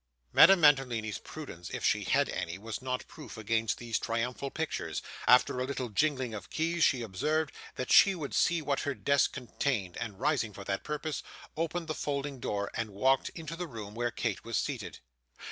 [0.33, 5.59] Madame Mantalini's prudence, if she had any, was not proof against these triumphal pictures; after
[5.59, 9.95] a little jingling of keys, she observed that she would see what her desk contained,
[9.97, 11.21] and rising for that purpose,
[11.55, 15.01] opened the folding door, and walked into the room where Kate was seated.